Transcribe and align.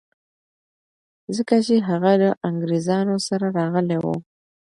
ځکه 1.35 1.55
چي 1.65 1.75
هغه 1.89 2.11
له 2.21 2.29
انګریزانو 2.49 3.15
سره 3.27 3.45
راغلی 3.57 3.97
و. 4.01 4.05